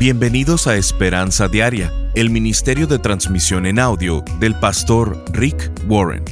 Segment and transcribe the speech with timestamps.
[0.00, 6.24] Bienvenidos a Esperanza Diaria, el ministerio de transmisión en audio del pastor Rick Warren.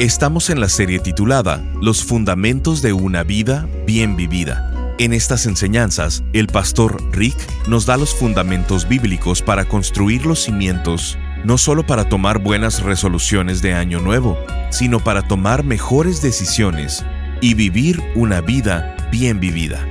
[0.00, 4.96] Estamos en la serie titulada Los fundamentos de una vida bien vivida.
[4.98, 7.36] En estas enseñanzas, el pastor Rick
[7.68, 13.62] nos da los fundamentos bíblicos para construir los cimientos, no solo para tomar buenas resoluciones
[13.62, 14.36] de año nuevo,
[14.70, 17.04] sino para tomar mejores decisiones
[17.40, 19.86] y vivir una vida bien vivida.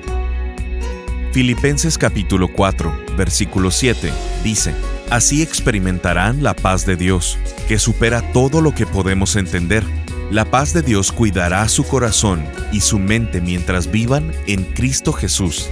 [1.31, 4.11] Filipenses capítulo 4, versículo 7
[4.43, 4.75] dice,
[5.09, 7.37] Así experimentarán la paz de Dios,
[7.69, 9.85] que supera todo lo que podemos entender.
[10.29, 15.69] La paz de Dios cuidará su corazón y su mente mientras vivan en Cristo Jesús.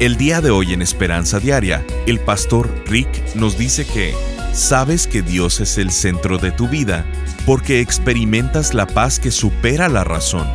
[0.00, 4.14] El día de hoy en Esperanza Diaria, el pastor Rick nos dice que
[4.54, 7.04] sabes que Dios es el centro de tu vida
[7.44, 10.46] porque experimentas la paz que supera la razón.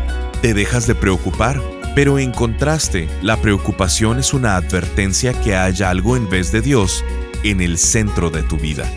[0.41, 1.61] Te dejas de preocupar
[1.97, 7.03] pero en contraste, la preocupación es una advertencia que haya algo en vez de Dios
[7.43, 8.87] en el centro de tu vida.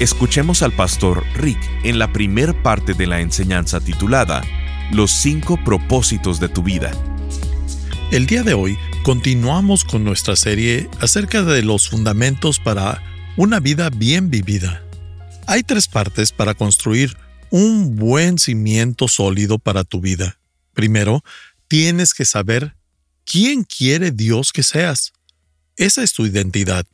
[0.00, 4.42] Escuchemos al pastor Rick en la primer parte de la enseñanza titulada
[4.90, 6.92] Los cinco propósitos de tu vida.
[8.10, 13.02] El día de hoy continuamos con nuestra serie acerca de los fundamentos para
[13.36, 14.82] una vida bien vivida.
[15.46, 17.18] Hay tres partes para construir
[17.50, 20.38] un buen cimiento sólido para tu vida.
[20.72, 21.22] Primero,
[21.68, 22.74] tienes que saber
[23.24, 25.12] quién quiere Dios que seas.
[25.76, 26.86] Esa es tu identidad.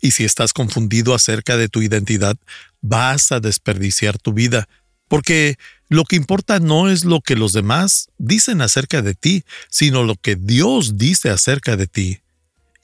[0.00, 2.36] Y si estás confundido acerca de tu identidad,
[2.80, 4.68] vas a desperdiciar tu vida,
[5.08, 5.56] porque
[5.88, 10.14] lo que importa no es lo que los demás dicen acerca de ti, sino lo
[10.14, 12.20] que Dios dice acerca de ti.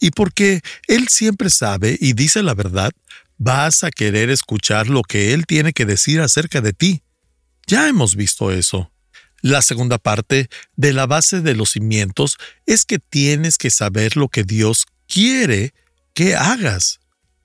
[0.00, 2.92] Y porque Él siempre sabe y dice la verdad,
[3.38, 7.02] vas a querer escuchar lo que Él tiene que decir acerca de ti.
[7.66, 8.90] Ya hemos visto eso.
[9.46, 14.28] La segunda parte de la base de los cimientos es que tienes que saber lo
[14.28, 15.72] que Dios quiere
[16.14, 16.98] que hagas.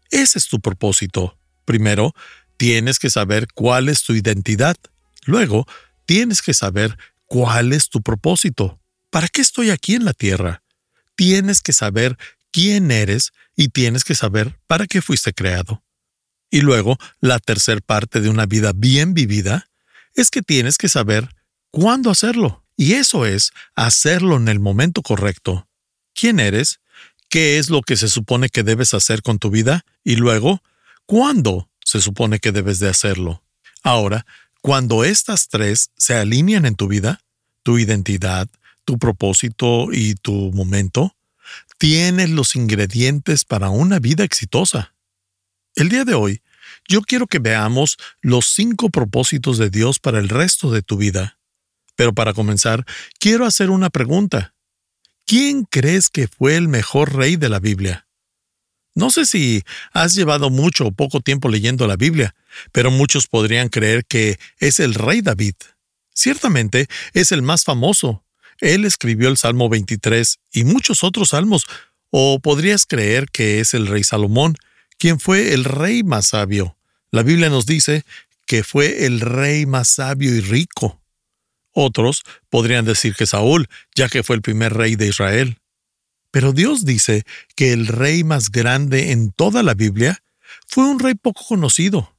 [0.09, 1.37] Ese es tu propósito.
[1.63, 2.15] Primero,
[2.57, 4.77] tienes que saber cuál es tu identidad.
[5.25, 5.67] Luego,
[6.07, 8.79] tienes que saber cuál es tu propósito.
[9.11, 10.63] ¿Para qué estoy aquí en la tierra?
[11.15, 12.17] Tienes que saber
[12.49, 15.83] quién eres y tienes que saber para qué fuiste creado.
[16.49, 19.69] Y luego, la tercera parte de una vida bien vivida
[20.15, 21.29] es que tienes que saber
[21.71, 22.63] cuándo hacerlo.
[22.77, 25.67] Y eso es hacerlo en el momento correcto.
[26.13, 26.79] ¿Quién eres?
[27.29, 29.85] ¿Qué es lo que se supone que debes hacer con tu vida?
[30.03, 30.61] Y luego,
[31.05, 33.43] ¿cuándo se supone que debes de hacerlo?
[33.83, 34.25] Ahora,
[34.61, 37.21] cuando estas tres se alinean en tu vida,
[37.63, 38.47] tu identidad,
[38.85, 41.15] tu propósito y tu momento,
[41.77, 44.93] tienes los ingredientes para una vida exitosa.
[45.75, 46.41] El día de hoy,
[46.87, 51.37] yo quiero que veamos los cinco propósitos de Dios para el resto de tu vida.
[52.01, 52.83] Pero para comenzar,
[53.19, 54.55] quiero hacer una pregunta.
[55.27, 58.07] ¿Quién crees que fue el mejor rey de la Biblia?
[58.95, 59.61] No sé si
[59.93, 62.33] has llevado mucho o poco tiempo leyendo la Biblia,
[62.71, 65.53] pero muchos podrían creer que es el rey David.
[66.11, 68.25] Ciertamente es el más famoso.
[68.61, 71.67] Él escribió el Salmo 23 y muchos otros salmos,
[72.09, 74.55] o podrías creer que es el rey Salomón,
[74.97, 76.79] quien fue el rey más sabio.
[77.11, 78.05] La Biblia nos dice
[78.47, 81.00] que fue el rey más sabio y rico.
[81.73, 85.57] Otros podrían decir que Saúl, ya que fue el primer rey de Israel.
[86.31, 87.23] Pero Dios dice
[87.55, 90.23] que el rey más grande en toda la Biblia
[90.67, 92.15] fue un rey poco conocido,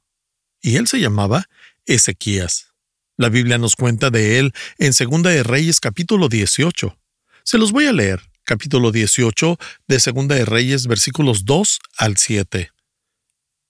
[0.61, 1.49] y él se llamaba
[1.85, 2.73] Ezequías.
[3.17, 6.97] La Biblia nos cuenta de él en Segunda de Reyes capítulo 18.
[7.43, 12.72] Se los voy a leer, capítulo 18 de Segunda de Reyes versículos 2 al 7.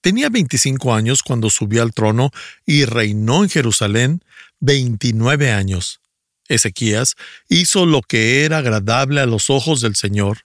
[0.03, 2.31] Tenía 25 años cuando subió al trono
[2.65, 4.21] y reinó en Jerusalén
[4.59, 6.01] 29 años.
[6.49, 7.15] Ezequías
[7.47, 10.39] hizo lo que era agradable a los ojos del Señor.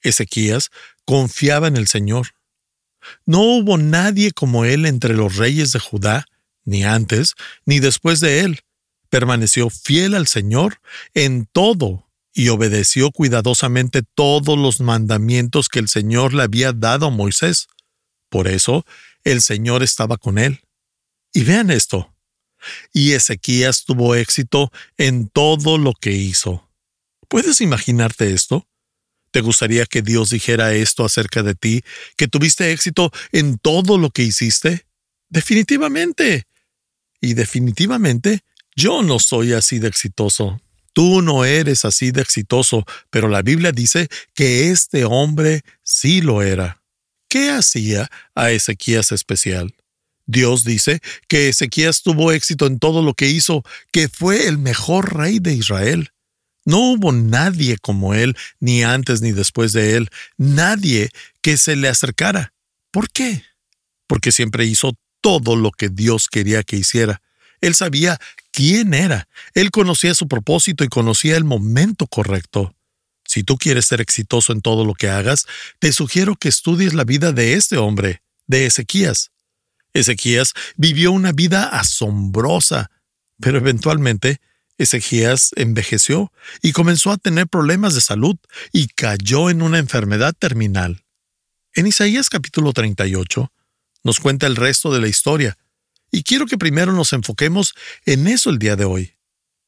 [0.00, 0.70] Ezequías
[1.04, 2.28] confiaba en el Señor.
[3.26, 6.24] No hubo nadie como él entre los reyes de Judá,
[6.64, 7.34] ni antes
[7.66, 8.60] ni después de él.
[9.10, 10.80] Permaneció fiel al Señor
[11.12, 17.10] en todo y obedeció cuidadosamente todos los mandamientos que el Señor le había dado a
[17.10, 17.68] Moisés.
[18.36, 18.84] Por eso
[19.24, 20.60] el Señor estaba con él.
[21.32, 22.14] Y vean esto,
[22.92, 26.70] y Ezequías tuvo éxito en todo lo que hizo.
[27.28, 28.68] ¿Puedes imaginarte esto?
[29.30, 31.82] ¿Te gustaría que Dios dijera esto acerca de ti,
[32.18, 34.86] que tuviste éxito en todo lo que hiciste?
[35.30, 36.44] Definitivamente.
[37.22, 38.40] Y definitivamente,
[38.76, 40.60] yo no soy así de exitoso.
[40.92, 46.42] Tú no eres así de exitoso, pero la Biblia dice que este hombre sí lo
[46.42, 46.82] era.
[47.28, 49.74] ¿Qué hacía a Ezequías especial?
[50.26, 53.62] Dios dice que Ezequías tuvo éxito en todo lo que hizo,
[53.92, 56.10] que fue el mejor rey de Israel.
[56.64, 61.88] No hubo nadie como él, ni antes ni después de él, nadie que se le
[61.88, 62.52] acercara.
[62.90, 63.44] ¿Por qué?
[64.08, 67.22] Porque siempre hizo todo lo que Dios quería que hiciera.
[67.60, 68.18] Él sabía
[68.50, 72.75] quién era, él conocía su propósito y conocía el momento correcto.
[73.36, 75.44] Si tú quieres ser exitoso en todo lo que hagas,
[75.78, 79.30] te sugiero que estudies la vida de este hombre, de Ezequías.
[79.92, 82.90] Ezequías vivió una vida asombrosa,
[83.38, 84.40] pero eventualmente
[84.78, 88.36] Ezequías envejeció y comenzó a tener problemas de salud
[88.72, 91.04] y cayó en una enfermedad terminal.
[91.74, 93.52] En Isaías capítulo 38
[94.02, 95.58] nos cuenta el resto de la historia,
[96.10, 97.74] y quiero que primero nos enfoquemos
[98.06, 99.12] en eso el día de hoy.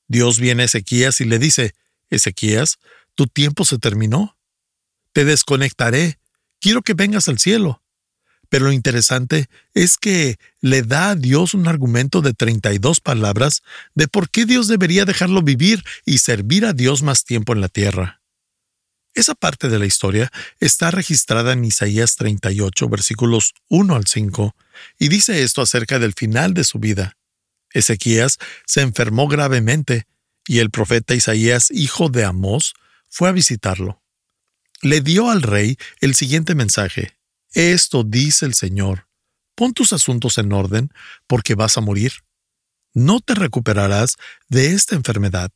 [0.06, 1.74] Dios viene a Ezequías y le dice,
[2.08, 2.78] Ezequías,
[3.18, 4.38] tu tiempo se terminó.
[5.12, 6.20] Te desconectaré.
[6.60, 7.82] Quiero que vengas al cielo.
[8.48, 13.64] Pero lo interesante es que le da a Dios un argumento de 32 palabras
[13.96, 17.68] de por qué Dios debería dejarlo vivir y servir a Dios más tiempo en la
[17.68, 18.22] tierra.
[19.14, 20.30] Esa parte de la historia
[20.60, 24.54] está registrada en Isaías 38, versículos 1 al 5,
[25.00, 27.16] y dice esto acerca del final de su vida.
[27.72, 30.06] Ezequías se enfermó gravemente,
[30.46, 32.74] y el profeta Isaías, hijo de Amós,
[33.08, 34.02] fue a visitarlo.
[34.82, 37.18] Le dio al rey el siguiente mensaje.
[37.52, 39.08] Esto dice el Señor,
[39.54, 40.92] pon tus asuntos en orden,
[41.26, 42.12] porque vas a morir.
[42.94, 44.16] No te recuperarás
[44.48, 45.50] de esta enfermedad.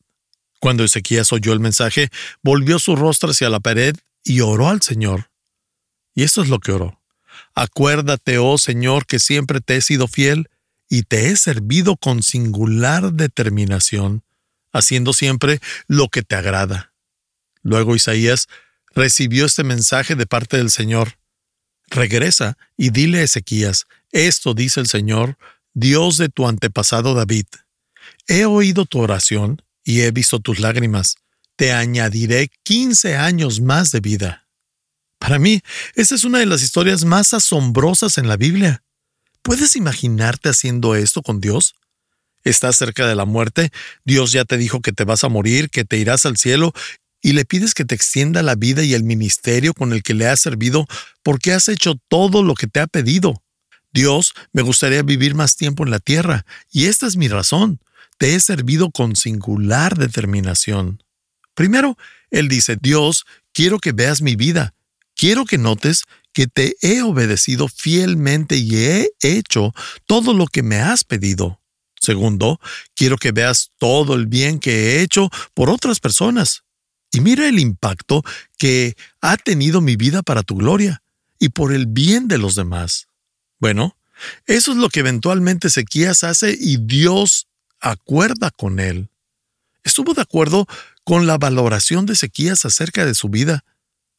[0.61, 2.09] Cuando Ezequías oyó el mensaje,
[2.43, 5.31] volvió su rostro hacia la pared y oró al Señor.
[6.15, 7.01] Y esto es lo que oró.
[7.55, 10.49] Acuérdate, oh Señor, que siempre te he sido fiel
[10.89, 14.23] y te he servido con singular determinación,
[14.73, 16.92] haciendo siempre lo que te agrada.
[17.63, 18.49] Luego Isaías
[18.95, 21.19] recibió este mensaje de parte del Señor.
[21.89, 25.39] Regresa y dile a Ezequías, esto dice el Señor,
[25.75, 27.47] Dios de tu antepasado David.
[28.27, 31.17] He oído tu oración y he visto tus lágrimas.
[31.57, 34.47] Te añadiré quince años más de vida.
[35.19, 35.63] Para mí,
[35.95, 38.83] esa es una de las historias más asombrosas en la Biblia.
[39.43, 41.75] ¿Puedes imaginarte haciendo esto con Dios?
[42.45, 43.71] Estás cerca de la muerte,
[44.05, 46.73] Dios ya te dijo que te vas a morir, que te irás al cielo
[47.23, 50.27] y le pides que te extienda la vida y el ministerio con el que le
[50.27, 50.87] has servido
[51.23, 53.43] porque has hecho todo lo que te ha pedido.
[53.93, 57.81] Dios, me gustaría vivir más tiempo en la tierra, y esta es mi razón.
[58.19, 61.03] Te he servido con singular determinación.
[61.55, 61.97] Primero,
[62.31, 64.75] Él dice, Dios, quiero que veas mi vida.
[65.15, 69.75] Quiero que notes que te he obedecido fielmente y he hecho
[70.07, 71.61] todo lo que me has pedido.
[72.01, 72.59] Segundo,
[72.97, 76.65] quiero que veas todo el bien que he hecho por otras personas.
[77.13, 78.25] Y mira el impacto
[78.59, 81.03] que ha tenido mi vida para tu gloria
[81.39, 83.07] y por el bien de los demás.
[83.61, 83.97] Bueno,
[84.47, 87.47] eso es lo que eventualmente Ezequías hace y Dios
[87.81, 89.11] acuerda con él.
[89.85, 90.67] Estuvo de acuerdo
[91.05, 93.65] con la valoración de Ezequías acerca de su vida,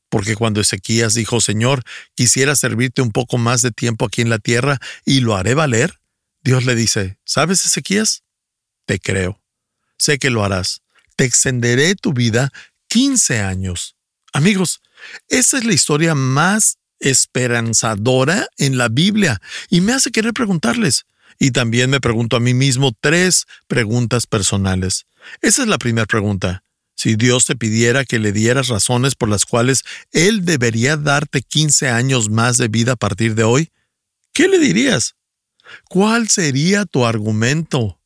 [0.09, 4.37] porque cuando Ezequías dijo, Señor, quisiera servirte un poco más de tiempo aquí en la
[4.37, 5.99] tierra y lo haré valer,
[6.43, 8.23] Dios le dice, ¿sabes Ezequías?
[8.85, 9.41] Te creo.
[9.97, 10.81] Sé que lo harás.
[11.15, 12.51] Te extenderé tu vida
[12.93, 13.95] 15 años.
[14.33, 14.79] Amigos,
[15.27, 19.41] esa es la historia más esperanzadora en la Biblia
[19.71, 21.07] y me hace querer preguntarles.
[21.39, 25.07] Y también me pregunto a mí mismo tres preguntas personales.
[25.41, 26.63] Esa es la primera pregunta.
[26.95, 29.81] Si Dios te pidiera que le dieras razones por las cuales
[30.11, 33.71] Él debería darte 15 años más de vida a partir de hoy,
[34.33, 35.15] ¿qué le dirías?
[35.89, 37.99] ¿Cuál sería tu argumento?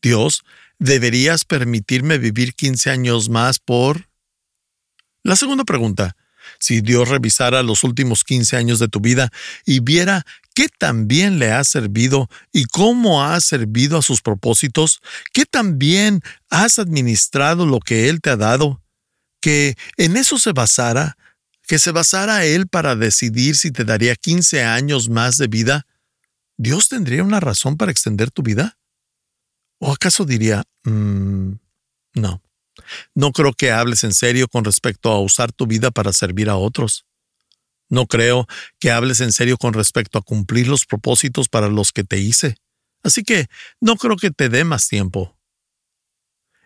[0.00, 0.44] Dios,
[0.78, 4.08] ¿deberías permitirme vivir 15 años más por...
[5.22, 6.16] La segunda pregunta,
[6.58, 9.30] si Dios revisara los últimos 15 años de tu vida
[9.64, 10.24] y viera
[10.54, 15.00] qué tan bien le has servido y cómo has servido a sus propósitos,
[15.32, 18.82] qué tan bien has administrado lo que Él te ha dado,
[19.40, 21.16] que en eso se basara,
[21.66, 25.86] que se basara Él para decidir si te daría 15 años más de vida,
[26.62, 28.78] ¿Dios tendría una razón para extender tu vida?
[29.78, 31.52] ¿O acaso diría, mm,
[32.16, 32.42] no,
[33.14, 36.56] no creo que hables en serio con respecto a usar tu vida para servir a
[36.56, 37.06] otros.
[37.88, 38.46] No creo
[38.78, 42.56] que hables en serio con respecto a cumplir los propósitos para los que te hice.
[43.02, 43.46] Así que
[43.80, 45.36] no creo que te dé más tiempo.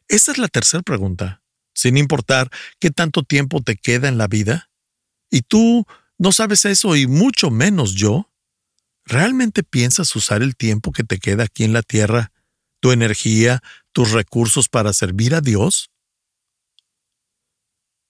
[0.08, 1.42] Esta es la tercera pregunta.
[1.74, 4.70] Sin importar qué tanto tiempo te queda en la vida,
[5.30, 5.86] y tú
[6.18, 8.30] no sabes eso y mucho menos yo,
[9.04, 12.32] ¿realmente piensas usar el tiempo que te queda aquí en la tierra,
[12.80, 13.60] tu energía,
[13.92, 15.90] tus recursos para servir a Dios?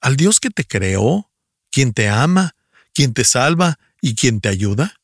[0.04, 1.30] Al Dios que te creó,
[1.70, 2.54] quien te ama,
[2.92, 5.00] quien te salva y quien te ayuda?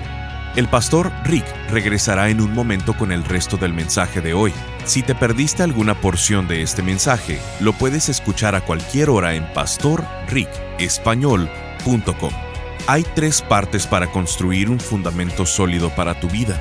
[0.56, 4.52] El pastor Rick regresará en un momento con el resto del mensaje de hoy.
[4.84, 9.44] Si te perdiste alguna porción de este mensaje, lo puedes escuchar a cualquier hora en
[9.52, 12.32] pastorricespañol.com.
[12.86, 16.60] Hay tres partes para construir un fundamento sólido para tu vida.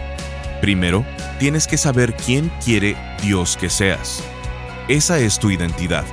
[0.62, 1.04] Primero,
[1.40, 4.24] tienes que saber quién quiere Dios que seas.
[4.88, 6.06] Esa es tu identidad.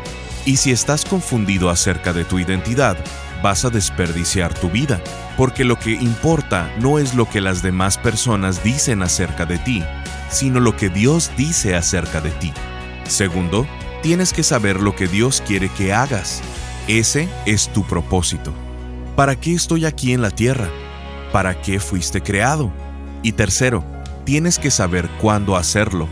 [0.47, 2.97] Y si estás confundido acerca de tu identidad,
[3.43, 5.03] vas a desperdiciar tu vida,
[5.37, 9.85] porque lo que importa no es lo que las demás personas dicen acerca de ti,
[10.31, 12.53] sino lo que Dios dice acerca de ti.
[13.07, 13.67] Segundo,
[14.03, 16.41] tienes que saber lo que Dios quiere que hagas.
[16.87, 18.55] Ese es tu propósito.
[19.15, 20.69] ¿Para qué estoy aquí en la tierra?
[21.33, 22.73] ¿Para qué fuiste creado?
[23.23, 23.85] Y tercero,
[24.29, 26.07] tienes que saber cuándo hacerlo.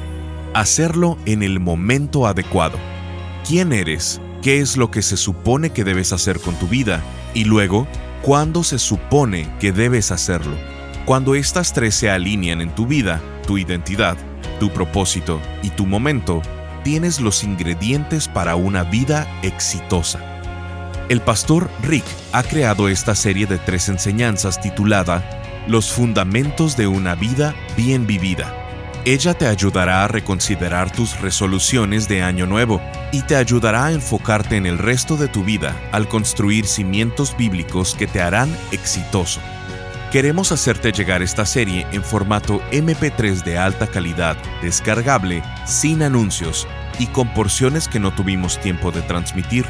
[0.54, 2.78] Hacerlo en el momento adecuado.
[3.46, 4.22] ¿Quién eres?
[4.40, 7.02] qué es lo que se supone que debes hacer con tu vida
[7.34, 7.86] y luego
[8.22, 10.56] cuándo se supone que debes hacerlo.
[11.04, 14.16] Cuando estas tres se alinean en tu vida, tu identidad,
[14.60, 16.40] tu propósito y tu momento,
[16.84, 20.20] tienes los ingredientes para una vida exitosa.
[21.10, 27.14] El pastor Rick ha creado esta serie de tres enseñanzas titulada Los fundamentos de una
[27.14, 28.66] vida bien vivida
[29.06, 32.82] ella te ayudará a reconsiderar tus resoluciones de año nuevo
[33.12, 37.94] y te ayudará a enfocarte en el resto de tu vida al construir cimientos bíblicos
[37.94, 39.40] que te harán exitoso.
[40.10, 46.66] Queremos hacerte llegar esta serie en formato MP3 de alta calidad, descargable, sin anuncios
[46.98, 49.66] y con porciones que no tuvimos tiempo de transmitir.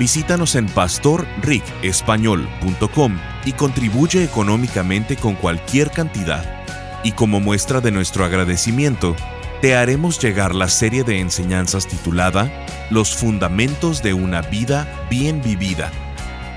[0.00, 6.64] Visítanos en pastorricespañol.com y contribuye económicamente con cualquier cantidad
[7.04, 9.14] y como muestra de nuestro agradecimiento,
[9.60, 12.50] te haremos llegar la serie de enseñanzas titulada
[12.88, 15.90] Los Fundamentos de una Vida Bien Vivida.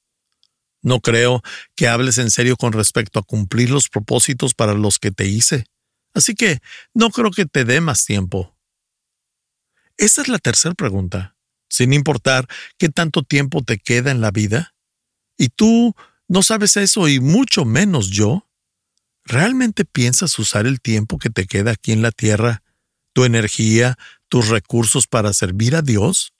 [0.83, 1.41] No creo
[1.75, 5.65] que hables en serio con respecto a cumplir los propósitos para los que te hice.
[6.13, 6.59] Así que
[6.93, 8.55] no creo que te dé más tiempo.
[9.97, 11.35] Esta es la tercera pregunta.
[11.69, 12.47] Sin importar
[12.77, 14.75] qué tanto tiempo te queda en la vida,
[15.37, 15.95] y tú
[16.27, 18.47] no sabes eso y mucho menos yo,
[19.23, 22.61] ¿realmente piensas usar el tiempo que te queda aquí en la tierra,
[23.13, 23.97] tu energía,
[24.27, 26.33] tus recursos para servir a Dios?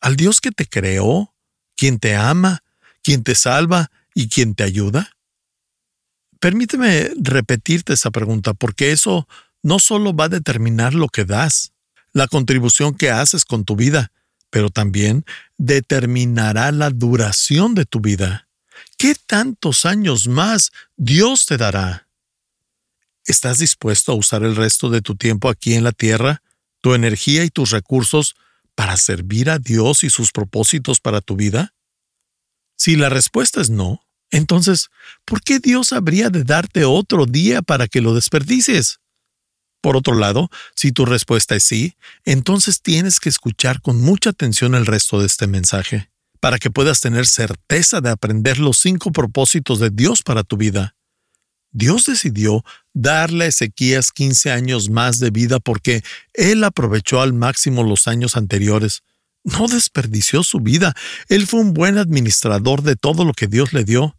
[0.00, 1.31] ¿Al Dios que te creó,
[1.76, 2.62] quien te ama,
[3.02, 5.10] quien te salva y quien te ayuda?
[6.40, 9.28] Permíteme repetirte esa pregunta porque eso
[9.62, 11.72] no solo va a determinar lo que das,
[12.12, 14.10] la contribución que haces con tu vida,
[14.50, 15.24] pero también
[15.56, 18.48] determinará la duración de tu vida.
[18.98, 22.08] ¿Qué tantos años más Dios te dará?
[23.24, 26.42] ¿Estás dispuesto a usar el resto de tu tiempo aquí en la tierra,
[26.80, 28.34] tu energía y tus recursos
[28.74, 31.74] para servir a Dios y sus propósitos para tu vida?
[32.76, 34.88] Si la respuesta es no, entonces,
[35.24, 38.98] ¿por qué Dios habría de darte otro día para que lo desperdicies?
[39.82, 44.74] Por otro lado, si tu respuesta es sí, entonces tienes que escuchar con mucha atención
[44.74, 46.10] el resto de este mensaje,
[46.40, 50.94] para que puedas tener certeza de aprender los cinco propósitos de Dios para tu vida.
[51.72, 56.02] Dios decidió darle a Ezequías 15 años más de vida porque
[56.34, 59.02] él aprovechó al máximo los años anteriores.
[59.44, 60.94] No desperdició su vida.
[61.28, 64.16] Él fue un buen administrador de todo lo que Dios le dio.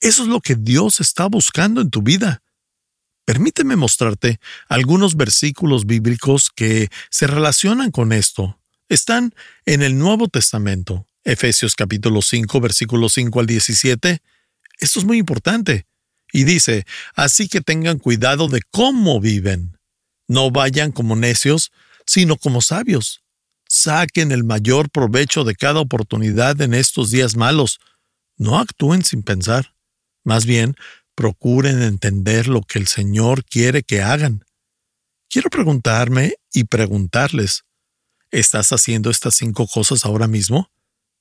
[0.00, 2.42] Eso es lo que Dios está buscando en tu vida.
[3.24, 8.58] Permíteme mostrarte algunos versículos bíblicos que se relacionan con esto.
[8.88, 9.34] Están
[9.66, 14.20] en el Nuevo Testamento, Efesios capítulo 5, versículos 5 al 17.
[14.80, 15.86] Esto es muy importante.
[16.32, 19.78] Y dice, así que tengan cuidado de cómo viven.
[20.28, 21.72] No vayan como necios,
[22.06, 23.22] sino como sabios.
[23.68, 27.80] Saquen el mayor provecho de cada oportunidad en estos días malos.
[28.36, 29.74] No actúen sin pensar.
[30.24, 30.76] Más bien,
[31.14, 34.44] procuren entender lo que el Señor quiere que hagan.
[35.28, 37.64] Quiero preguntarme y preguntarles,
[38.30, 40.70] ¿estás haciendo estas cinco cosas ahora mismo?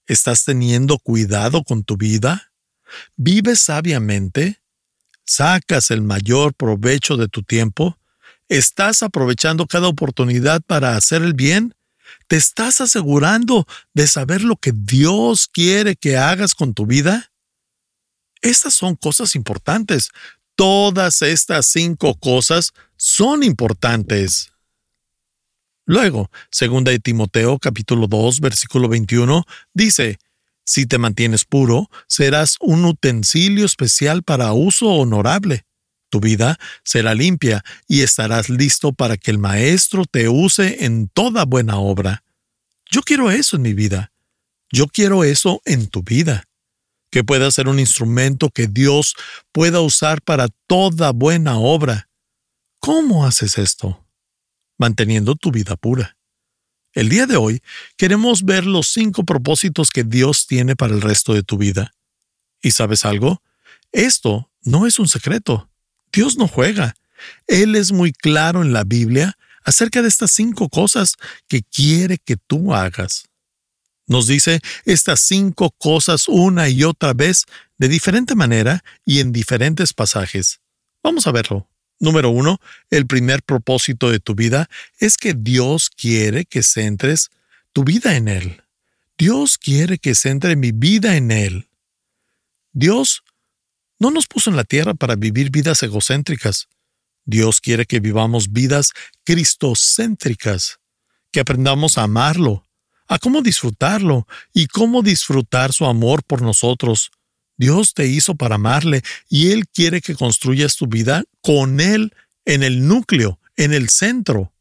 [0.07, 2.51] ¿Estás teniendo cuidado con tu vida?
[3.15, 4.58] ¿Vives sabiamente?
[5.29, 7.99] ¿Sacas el mayor provecho de tu tiempo?
[8.47, 11.75] ¿Estás aprovechando cada oportunidad para hacer el bien?
[12.27, 17.31] ¿Te estás asegurando de saber lo que Dios quiere que hagas con tu vida?
[18.41, 20.09] Estas son cosas importantes.
[20.55, 24.51] Todas estas cinco cosas son importantes.
[25.85, 30.17] Luego, segunda de Timoteo capítulo 2 versículo 21 dice,
[30.69, 35.65] Si te mantienes puro, serás un utensilio especial para uso honorable.
[36.11, 41.45] Tu vida será limpia y estarás listo para que el Maestro te use en toda
[41.45, 42.23] buena obra.
[42.91, 44.11] Yo quiero eso en mi vida.
[44.71, 46.43] Yo quiero eso en tu vida
[47.09, 49.15] que pueda ser un instrumento que Dios
[49.51, 52.09] pueda usar para toda buena obra.
[52.77, 54.05] ¿Cómo haces esto?
[54.77, 56.18] Manteniendo tu vida pura.
[56.93, 57.61] El día de hoy
[57.97, 61.93] queremos ver los cinco propósitos que Dios tiene para el resto de tu vida.
[62.61, 63.41] ¿Y sabes algo?
[63.91, 65.69] Esto no es un secreto.
[66.11, 66.95] Dios no juega.
[67.47, 71.15] Él es muy claro en la Biblia acerca de estas cinco cosas
[71.47, 73.25] que quiere que tú hagas.
[74.07, 77.45] Nos dice estas cinco cosas una y otra vez
[77.77, 80.59] de diferente manera y en diferentes pasajes.
[81.03, 81.69] Vamos a verlo.
[81.99, 82.59] Número uno,
[82.89, 87.29] el primer propósito de tu vida es que Dios quiere que centres
[87.73, 88.63] tu vida en Él.
[89.17, 91.67] Dios quiere que centre mi vida en Él.
[92.71, 93.23] Dios
[93.99, 96.69] no nos puso en la tierra para vivir vidas egocéntricas.
[97.25, 98.93] Dios quiere que vivamos vidas
[99.25, 100.79] cristocéntricas,
[101.31, 102.63] que aprendamos a amarlo,
[103.07, 107.11] a cómo disfrutarlo y cómo disfrutar su amor por nosotros.
[107.59, 112.13] Dios te hizo para amarle y Él quiere que construyas tu vida con Él
[112.45, 114.53] en el núcleo, en el centro.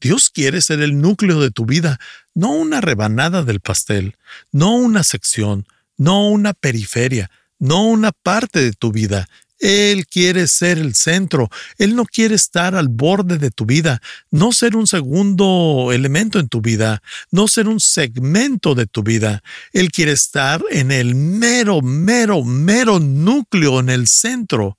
[0.00, 1.98] Dios quiere ser el núcleo de tu vida,
[2.34, 4.16] no una rebanada del pastel,
[4.52, 9.28] no una sección, no una periferia, no una parte de tu vida.
[9.58, 11.48] Él quiere ser el centro.
[11.78, 16.48] Él no quiere estar al borde de tu vida, no ser un segundo elemento en
[16.48, 19.42] tu vida, no ser un segmento de tu vida.
[19.72, 24.78] Él quiere estar en el mero, mero, mero núcleo, en el centro.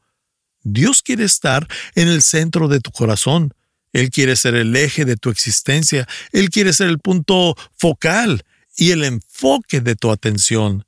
[0.64, 3.54] Dios quiere estar en el centro de tu corazón.
[3.92, 6.08] Él quiere ser el eje de tu existencia.
[6.32, 8.44] Él quiere ser el punto focal
[8.78, 10.86] y el enfoque de tu atención.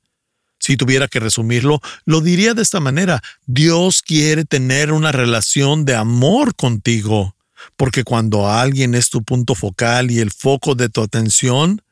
[0.62, 3.20] Si tuviera que resumirlo, lo diría de esta manera.
[3.46, 7.34] Dios quiere tener una relación de amor contigo,
[7.76, 11.82] porque cuando alguien es tu punto focal y el foco de tu atención,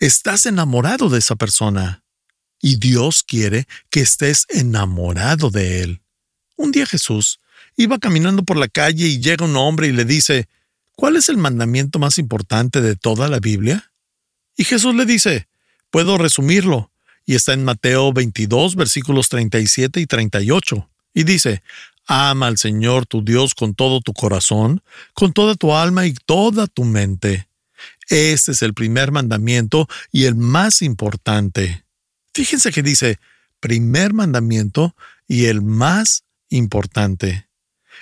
[0.00, 2.02] estás enamorado de esa persona.
[2.60, 6.02] Y Dios quiere que estés enamorado de él.
[6.56, 7.38] Un día Jesús
[7.76, 10.48] iba caminando por la calle y llega un hombre y le dice,
[10.96, 13.92] ¿cuál es el mandamiento más importante de toda la Biblia?
[14.56, 15.46] Y Jesús le dice,
[15.92, 16.91] puedo resumirlo,
[17.24, 21.62] y está en Mateo 22, versículos 37 y 38, y dice,
[22.06, 24.82] Ama al Señor tu Dios con todo tu corazón,
[25.14, 27.48] con toda tu alma y toda tu mente.
[28.08, 31.84] Este es el primer mandamiento y el más importante.
[32.34, 33.18] Fíjense que dice
[33.60, 34.94] primer mandamiento
[35.28, 37.48] y el más importante.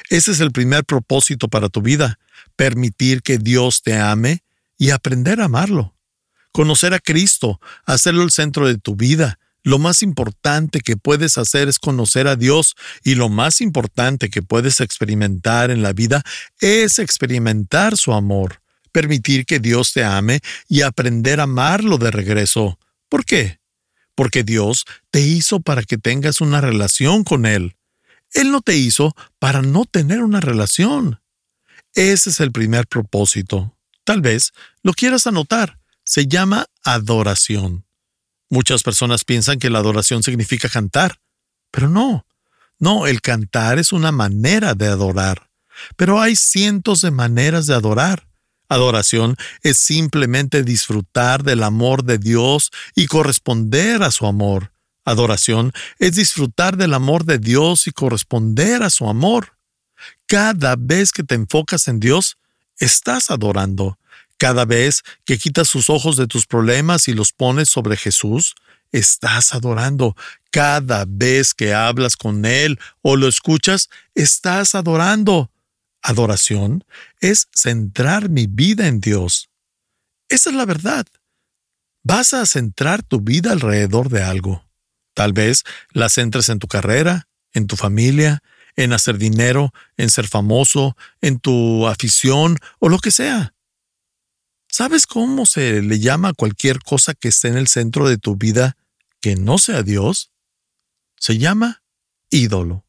[0.09, 2.19] Ese es el primer propósito para tu vida,
[2.57, 4.43] permitir que Dios te ame
[4.79, 5.95] y aprender a amarlo.
[6.53, 11.69] Conocer a Cristo, hacerlo el centro de tu vida, lo más importante que puedes hacer
[11.69, 16.23] es conocer a Dios y lo más importante que puedes experimentar en la vida
[16.61, 22.79] es experimentar su amor, permitir que Dios te ame y aprender a amarlo de regreso.
[23.11, 23.61] ¿Por qué?
[24.15, 27.77] Porque Dios te hizo para que tengas una relación con Él.
[28.33, 31.21] Él no te hizo para no tener una relación.
[31.95, 33.77] Ese es el primer propósito.
[34.05, 35.80] Tal vez lo quieras anotar.
[36.11, 37.87] Se llama adoración.
[38.49, 41.21] Muchas personas piensan que la adoración significa cantar,
[41.71, 42.27] pero no.
[42.81, 45.51] No, el cantar es una manera de adorar,
[45.95, 48.27] pero hay cientos de maneras de adorar.
[48.69, 54.73] Adoración es simplemente disfrutar del amor de Dios y corresponder a su amor.
[55.05, 59.59] Adoración es disfrutar del amor de Dios y corresponder a su amor.
[60.27, 62.37] Cada vez que te enfocas en Dios,
[62.81, 64.00] estás adorando.
[64.41, 68.55] Cada vez que quitas sus ojos de tus problemas y los pones sobre Jesús,
[68.91, 70.17] estás adorando.
[70.51, 75.51] Cada vez que hablas con Él o lo escuchas, estás adorando.
[76.01, 76.85] Adoración
[77.21, 79.51] es centrar mi vida en Dios.
[80.31, 81.07] Esa es la verdad.
[82.03, 84.65] Vas a centrar tu vida alrededor de algo.
[85.13, 88.43] Tal vez la centres en tu carrera, en tu familia,
[88.75, 93.53] en hacer dinero, en ser famoso, en tu afición o lo que sea.
[94.71, 98.37] ¿Sabes cómo se le llama a cualquier cosa que esté en el centro de tu
[98.37, 98.77] vida
[99.21, 100.31] que no sea Dios?
[101.19, 101.83] Se llama
[102.31, 102.87] ídolo.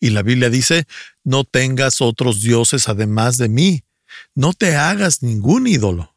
[0.00, 0.86] Y la Biblia dice,
[1.24, 3.82] no tengas otros dioses además de mí,
[4.36, 6.14] no te hagas ningún ídolo.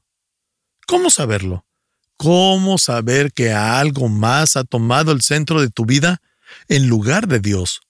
[0.86, 1.66] ¿Cómo saberlo?
[2.16, 6.22] ¿Cómo saber que algo más ha tomado el centro de tu vida
[6.68, 7.82] en lugar de Dios?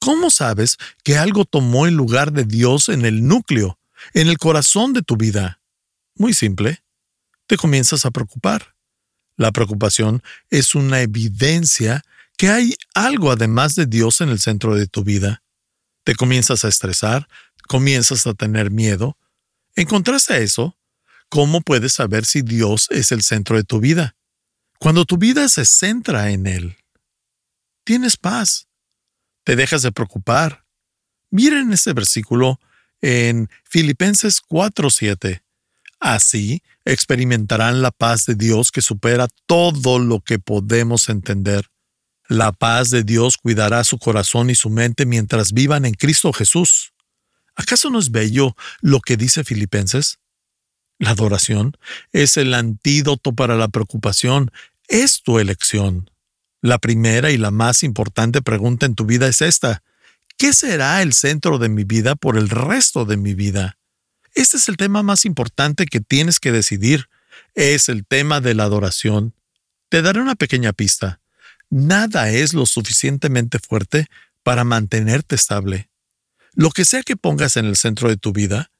[0.00, 3.78] ¿Cómo sabes que algo tomó el lugar de Dios en el núcleo,
[4.14, 5.61] en el corazón de tu vida?
[6.14, 6.82] Muy simple.
[7.46, 8.74] Te comienzas a preocupar.
[9.36, 12.02] La preocupación es una evidencia
[12.36, 15.42] que hay algo además de Dios en el centro de tu vida.
[16.04, 17.28] Te comienzas a estresar,
[17.68, 19.16] comienzas a tener miedo.
[19.76, 20.76] ¿Encontraste eso?
[21.28, 24.16] ¿Cómo puedes saber si Dios es el centro de tu vida?
[24.78, 26.76] Cuando tu vida se centra en Él,
[27.84, 28.68] tienes paz.
[29.44, 30.64] Te dejas de preocupar.
[31.30, 32.60] Miren este versículo
[33.00, 35.42] en Filipenses 4:7.
[36.02, 41.70] Así experimentarán la paz de Dios que supera todo lo que podemos entender.
[42.28, 46.92] La paz de Dios cuidará su corazón y su mente mientras vivan en Cristo Jesús.
[47.54, 50.18] ¿Acaso no es bello lo que dice Filipenses?
[50.98, 51.76] La adoración
[52.10, 54.50] es el antídoto para la preocupación,
[54.88, 56.10] es tu elección.
[56.62, 59.84] La primera y la más importante pregunta en tu vida es esta.
[60.36, 63.78] ¿Qué será el centro de mi vida por el resto de mi vida?
[64.34, 67.08] Este es el tema más importante que tienes que decidir.
[67.54, 69.34] Es el tema de la adoración.
[69.88, 71.20] Te daré una pequeña pista.
[71.68, 74.06] Nada es lo suficientemente fuerte
[74.42, 75.88] para mantenerte estable.
[76.54, 78.70] Lo que sea que pongas en el centro de tu vida,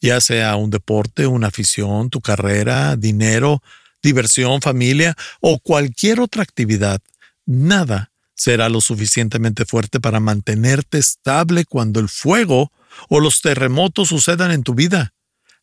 [0.00, 3.62] ya sea un deporte, una afición, tu carrera, dinero,
[4.02, 7.00] diversión, familia o cualquier otra actividad,
[7.46, 12.72] nada será lo suficientemente fuerte para mantenerte estable cuando el fuego
[13.08, 15.14] o los terremotos sucedan en tu vida.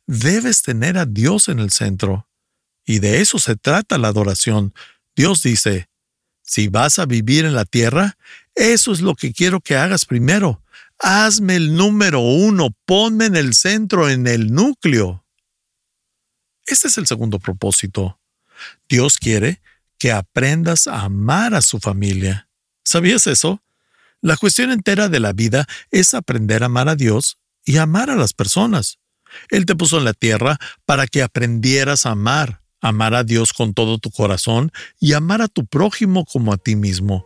[0.05, 2.27] Debes tener a Dios en el centro.
[2.85, 4.73] Y de eso se trata la adoración.
[5.15, 5.89] Dios dice,
[6.41, 8.17] si vas a vivir en la tierra,
[8.55, 10.63] eso es lo que quiero que hagas primero.
[10.99, 15.25] Hazme el número uno, ponme en el centro, en el núcleo.
[16.65, 18.19] Este es el segundo propósito.
[18.87, 19.61] Dios quiere
[19.97, 22.49] que aprendas a amar a su familia.
[22.83, 23.61] ¿Sabías eso?
[24.27, 28.17] La cuestión entera de la vida es aprender a amar a Dios y amar a
[28.17, 28.99] las personas.
[29.49, 33.73] Él te puso en la tierra para que aprendieras a amar, amar a Dios con
[33.73, 37.25] todo tu corazón y amar a tu prójimo como a ti mismo.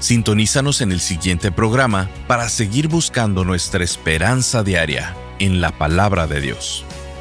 [0.00, 6.42] Sintonízanos en el siguiente programa para seguir buscando nuestra esperanza diaria en la palabra de
[6.42, 6.84] Dios.